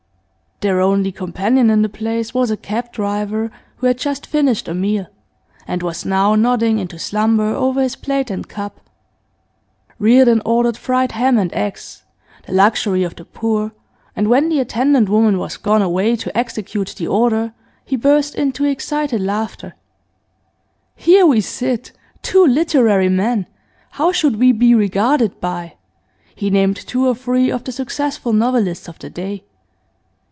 [0.61, 4.75] Their only companion in the place was a cab driver, who had just finished a
[4.75, 5.07] meal,
[5.67, 8.79] and was now nodding into slumber over his plate and cup.
[9.97, 12.03] Reardon ordered fried ham and eggs,
[12.45, 13.71] the luxury of the poor,
[14.15, 18.63] and when the attendant woman was gone away to execute the order, he burst into
[18.63, 19.73] excited laughter.
[20.95, 21.91] 'Here we sit,
[22.21, 23.47] two literary men!
[23.97, 25.73] How should we be regarded by'
[26.35, 29.41] He named two or three of the successful novelists of the day.